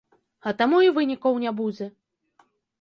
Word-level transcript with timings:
А 0.51 0.53
таму 0.61 0.79
і 0.85 0.89
вынікаў 0.97 1.39
не 1.45 1.55
будзе. 1.63 1.93